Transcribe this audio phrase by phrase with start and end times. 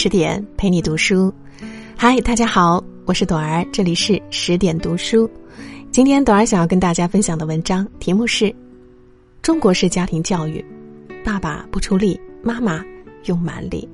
[0.00, 1.34] 十点陪你读书，
[1.96, 5.28] 嗨，大家好，我是朵儿，这里是十点读书。
[5.90, 8.54] 今天朵儿想要跟大家分享的文章题目是：
[9.42, 10.64] 中国式家庭教育，
[11.24, 12.80] 爸爸不出力，妈妈
[13.24, 13.88] 用蛮力。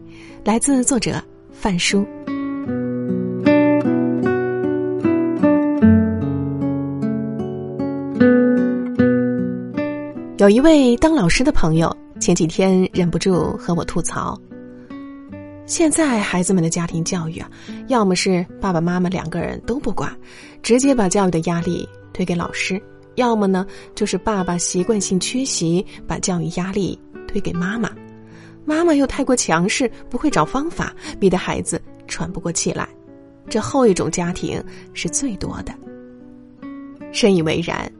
[0.44, 1.18] 来自作者
[1.50, 2.06] 范书。
[10.36, 14.38] 有一位当老师的朋友，前几天忍不住和我吐槽。
[15.66, 17.50] 现在孩子们的家庭教育啊，
[17.88, 20.14] 要么是爸爸妈妈两个人都不管，
[20.62, 22.76] 直接把教育的压力推给老师；
[23.14, 27.88] 要么呢，就是爸爸习惯性缺席，把教育压力推给妈妈；
[28.66, 32.86] 妈妈又太过强势，不会找方法，逼得孩子喘不过气来。
[33.48, 34.62] 这后一种家庭
[34.92, 35.74] 是最多的。
[37.10, 37.90] 深以为然。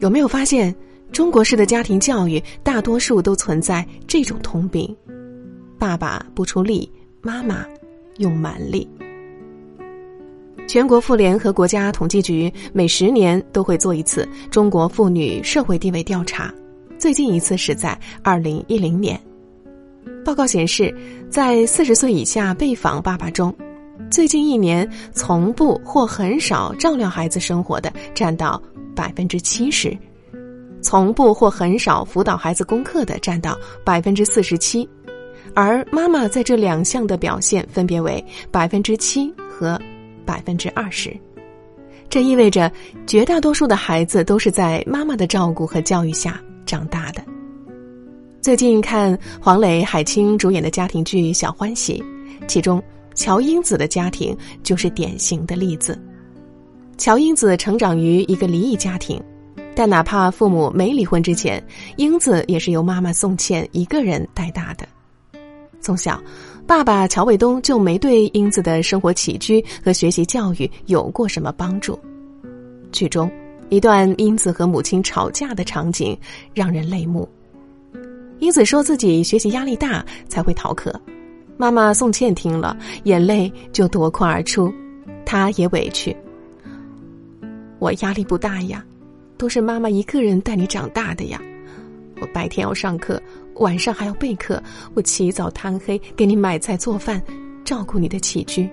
[0.00, 0.74] 有没有发现，
[1.12, 4.94] 中国式的家庭教育大多数都存在这种通病？
[5.78, 7.64] 爸爸不出力，妈妈
[8.18, 8.88] 用蛮力。
[10.66, 16.52] 全国妇联和国家统计局每十年都会做一次中国妇女社会地位调查，
[16.98, 19.20] 最近一次是在二零一零年。
[20.24, 20.92] 报告显示，
[21.30, 23.54] 在四十岁以下被访爸爸中，
[24.10, 28.60] 最近一年从不或很少照料孩子生活的占到
[28.94, 29.96] 百分之七十，
[30.82, 34.88] 从不或很少辅导孩子功课的占到百分之四十七。
[35.56, 39.80] 而妈妈在这两项的表现分别为百分之七和
[40.22, 41.16] 百分之二十，
[42.10, 42.70] 这意味着
[43.06, 47.24] 绝大多数的孩子都是在妈妈的照顾和教育下长大的。
[48.42, 52.04] 最近看黄磊、海清主演的家庭剧《小欢喜》，
[52.46, 52.80] 其中
[53.14, 55.98] 乔英子的家庭就是典型的例子。
[56.98, 59.18] 乔英子成长于一个离异家庭，
[59.74, 61.66] 但哪怕父母没离婚之前，
[61.96, 64.86] 英子也是由妈妈宋茜一个人带大的。
[65.86, 66.20] 从小，
[66.66, 71.96] 爸爸乔卫东就没对英子的生活起居和学习教育有过什么帮助。
[72.90, 73.30] 剧中
[73.68, 76.18] 一段英子和母亲吵架的场景
[76.52, 77.28] 让人泪目。
[78.40, 80.92] 英子说自己学习压力大才会逃课，
[81.56, 84.74] 妈妈宋茜听了眼泪就夺眶而出，
[85.24, 86.16] 她也委屈。
[87.78, 88.84] 我压力不大呀，
[89.38, 91.40] 都是妈妈一个人带你长大的呀，
[92.20, 93.22] 我白天要上课。
[93.56, 94.62] 晚上还要备课，
[94.94, 97.22] 我起早贪黑给你买菜做饭，
[97.64, 98.68] 照顾你的起居。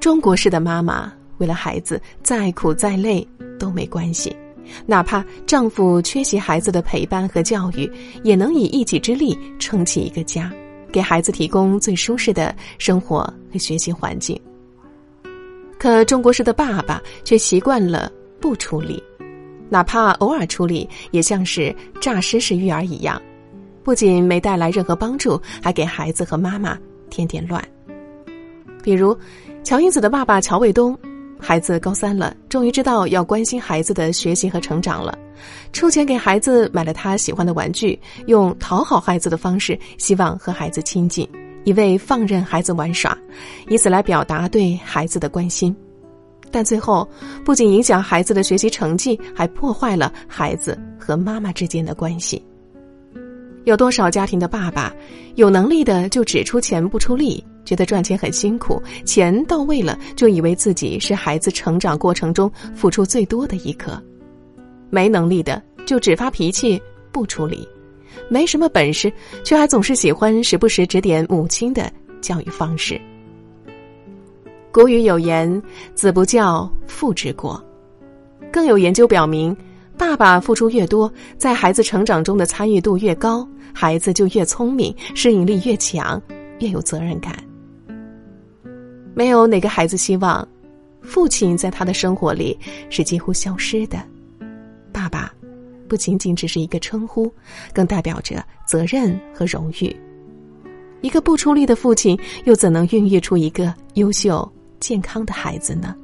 [0.00, 3.26] 中国式的妈妈为了孩子再苦再累
[3.58, 4.34] 都没关系，
[4.86, 7.90] 哪怕丈夫缺席孩子的陪伴和教育，
[8.22, 10.50] 也能以一己之力撑起一个家，
[10.90, 13.20] 给孩子提供最舒适的生活
[13.52, 14.40] 和学习环境。
[15.78, 19.02] 可中国式的爸爸却习惯了不出力。
[19.68, 23.20] 哪怕偶尔出力，也像是诈尸式育儿一样，
[23.82, 26.78] 不仅没带来任何帮助，还给孩子和妈妈
[27.10, 27.62] 添点乱。
[28.82, 29.16] 比如，
[29.64, 30.96] 乔英子的爸爸乔卫东，
[31.40, 35.18] 孩子高三了，终于知道要关心孩子的学习和成长了，
[35.72, 41.28] 出钱给孩子买了他喜欢的玩具，用讨好孩子的方式，希望和孩子亲近，
[41.64, 43.16] 一味放任孩子玩耍，
[43.68, 45.76] 以此来表达对孩子的关心。
[46.50, 47.08] 但最后，
[47.44, 52.42] 不仅影响孩子的学习成绩，还破坏了孩子和妈妈之间的关系。
[53.64, 54.94] 有多少家庭的爸爸，
[55.34, 64.00] 有能力的就只出钱不出力，觉得赚钱很辛苦，钱到位了就以为自己是孩子成长过程中付出最多的一颗；
[64.88, 66.80] 没能力的就只发脾气
[67.10, 67.66] 不出力，
[68.28, 69.12] 没什么本事，
[69.42, 71.90] 却还总是喜欢时不时指点母亲的
[72.20, 73.00] 教育方式。
[74.76, 75.62] 古语有言
[75.96, 77.64] ：“子不教，父之过。”
[78.52, 79.56] 更有研究表明，
[79.96, 86.20] 爸爸付出越多，在孩子成长中的参与度越高，孩子就越聪明，适应力越强，
[86.58, 87.34] 越有责任感。
[89.14, 90.46] 没有哪个孩子希望，
[91.00, 92.54] 父亲在他的生活里
[92.90, 93.98] 是几乎消失的。
[94.92, 95.32] 爸爸，
[95.88, 97.32] 不仅仅只是一个称呼，
[97.72, 99.96] 更代表着责任和荣誉。
[101.00, 104.46] 一个不出力的父亲，又怎能孕育出一个优秀？
[104.80, 105.94] 健康的孩子呢？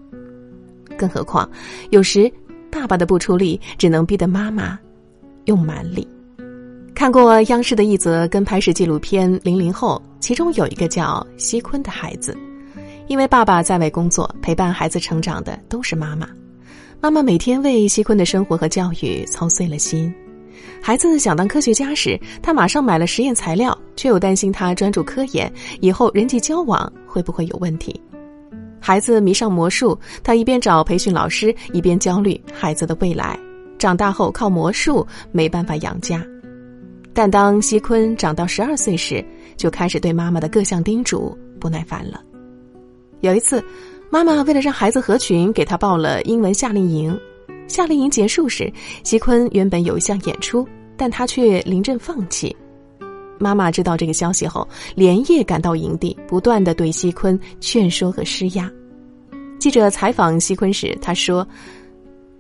[0.99, 1.49] 更何况，
[1.91, 2.31] 有时
[2.71, 4.79] 爸爸的不出力，只能逼得妈妈
[5.47, 6.07] 用蛮力。
[6.95, 12.37] 看过央视的一则跟拍式纪录片《零零后》，其中有一个叫西坤的孩子，
[13.09, 16.29] 因为爸爸在外工作，陪伴孩子成长的都是妈妈。
[17.01, 20.15] 妈妈每天为西坤的生活和教育操碎了心。
[20.81, 28.01] 孩子想当科学家时，他马上买了实验材料，却又担心他专注科研以后人际交往会不会有问题。
[28.83, 33.39] 孩子迷上魔术，他一边找培训老师，一边焦虑孩子的未来。
[33.79, 36.23] 长大后靠魔术没办法养家。
[37.15, 39.25] 但当西坤长到十二岁时，
[39.57, 42.21] 就开始对妈妈的各项叮嘱不耐烦了。
[43.21, 43.65] 有一次，
[44.11, 47.17] 妈妈为了让孩子合群，给他报了英文夏令营。
[47.69, 48.71] 夏令营结束时，
[49.05, 52.55] 西坤原本有一项演出，但他却临阵放弃。
[53.43, 58.71] 妈妈知道这个消息后，连夜赶到营地，不断的对西坤劝说和施压。
[59.59, 61.47] 记者采访西坤时，他说：“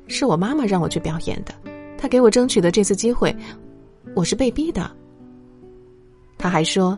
[0.07, 1.53] 是我妈妈让我去表演的，
[1.99, 3.35] 她给我争取的这次机会，
[4.15, 4.91] 我是被逼的。”
[6.39, 6.97] 他还说：“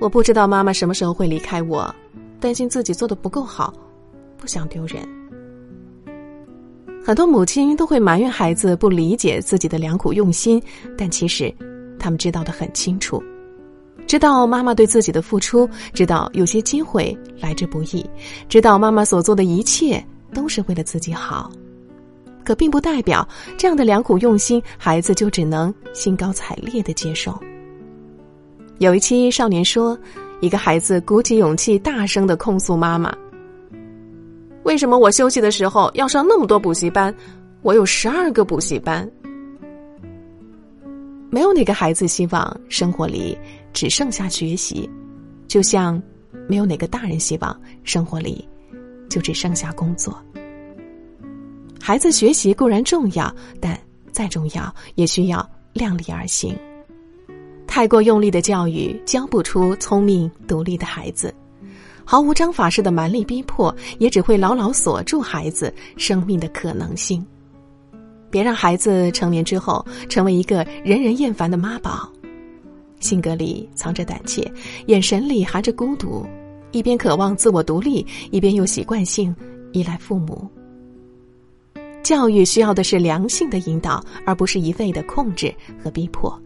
[0.00, 1.94] 我不知道妈妈什么时候会离开我，
[2.40, 3.72] 担心自己做的不够好，
[4.36, 5.02] 不想丢人。”
[7.04, 10.62] 很多母亲都会埋怨孩子不理解自己的良苦用心，
[10.96, 11.52] 但其实。
[12.02, 13.22] 他们知道的很清楚，
[14.08, 18.04] 知道妈妈对自己的付出，知道有些机会来之不易，
[18.48, 20.04] 知道妈妈所做的一切
[20.34, 21.48] 都是为了自己好，
[22.44, 23.26] 可并不代表
[23.56, 27.38] 这样的良苦用心，孩子就只能兴高采烈的接受。
[28.78, 29.96] 有一期少年说，
[30.40, 33.14] 一个孩子鼓起勇气，大声的控诉妈妈
[34.64, 37.14] ：“为什么我休息的时候要上那么多补习班？
[37.62, 39.08] 我有十二个补习班。”
[41.34, 43.34] 没有哪个孩子希望生活里
[43.72, 44.86] 只剩下学习，
[45.48, 46.00] 就像
[46.46, 48.46] 没有哪个大人希望生活里
[49.08, 50.14] 就只剩下工作。
[51.80, 53.80] 孩子学习固然重要，但
[54.10, 56.54] 再重要也需要量力而行。
[57.66, 61.34] 太过用力的教育教不出聪明独立的孩子，
[62.04, 67.26] 毫无章法式的蛮力逼迫也只会牢牢锁住孩子生命的可能性。
[68.32, 72.10] 别让孩子成年之后成为一个人人厌烦的妈宝，
[72.98, 74.50] 性格里藏着胆怯，
[74.86, 76.26] 眼神里含着孤独，
[76.70, 79.36] 一边渴望自我独立，一边又习惯性
[79.72, 80.50] 依赖父母。
[82.02, 86.36] 教育需要的是良性的引导，而不是一味的控制和逼迫。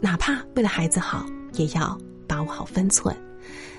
[0.00, 1.24] 哪怕为了孩子好，
[1.54, 1.98] 也要
[2.28, 3.16] 把握好分寸，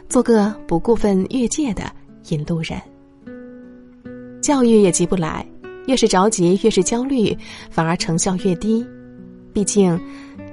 [0.09, 1.83] 做个不过分越界的
[2.29, 2.81] 引路人。
[4.41, 5.45] 教育也急不来。
[5.88, 7.38] 越是着急，越是焦虑，
[7.69, 8.86] 反而成效越低。
[9.54, 10.00] 毕竟，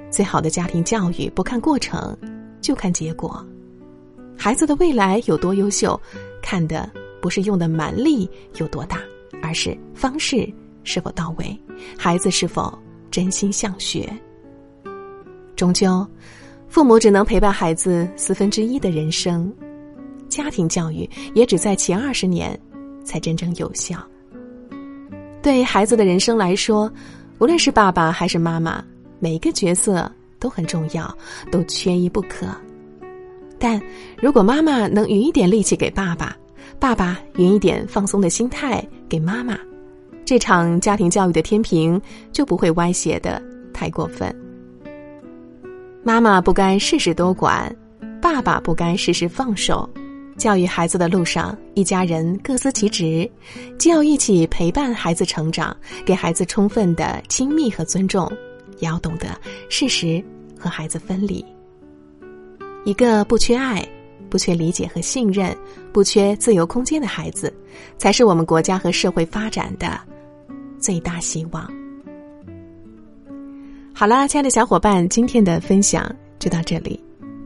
[0.09, 2.17] 最好的家庭教育不看过程，
[2.61, 3.45] 就看结果。
[4.37, 5.99] 孩子的未来有多优秀，
[6.41, 6.89] 看的
[7.21, 8.99] 不是用的蛮力有多大，
[9.41, 10.51] 而是方式
[10.83, 11.57] 是否到位，
[11.97, 12.77] 孩子是否
[13.11, 14.09] 真心向学。
[15.55, 16.05] 终究，
[16.67, 19.53] 父母只能陪伴孩子四分之一的人生，
[20.27, 22.57] 家庭教育也只在前二十年
[23.03, 23.97] 才真正有效。
[25.41, 26.91] 对孩子的人生来说，
[27.39, 28.83] 无论是爸爸还是妈妈，
[29.19, 31.17] 每一个角色都很重要，
[31.51, 32.47] 都缺一不可。
[33.57, 33.81] 但
[34.21, 36.35] 如果妈妈能匀一点力气给爸爸，
[36.77, 39.57] 爸爸匀一点放松的心态给妈妈，
[40.25, 42.01] 这场家庭教育的天平
[42.31, 43.41] 就不会歪斜的
[43.73, 44.33] 太过分。
[46.03, 47.73] 妈妈不该事事多管，
[48.21, 49.89] 爸爸不该事事放手。
[50.39, 53.29] 教育孩子的路上，一家人各司其职，
[53.77, 55.75] 既要一起陪伴孩子成长，
[56.05, 58.31] 给孩子充分的亲密和尊重，
[58.79, 59.27] 也要懂得
[59.69, 60.23] 适时
[60.57, 61.45] 和孩子分离。
[62.85, 63.85] 一个不缺爱、
[64.29, 65.53] 不缺理解和信任、
[65.91, 67.53] 不缺自由空间的孩子，
[67.97, 69.99] 才是我们国家和社会发展的
[70.79, 71.69] 最大希望。
[73.93, 76.97] 好啦，亲爱的小伙伴，今天的分享就到这里。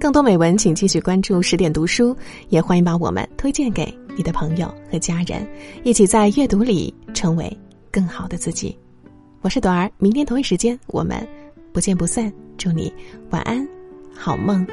[0.03, 2.13] 更多美文，请继续关注十点读书，
[2.49, 5.47] 也欢迎把我们推荐给你的朋友和家人，
[5.85, 7.57] 一起在阅读里成为
[7.89, 8.77] 更好的自己。
[9.39, 11.25] 我是朵儿，明天同一时间我们
[11.71, 12.29] 不见不散。
[12.57, 12.93] 祝你
[13.29, 13.65] 晚安，
[14.13, 14.67] 好梦。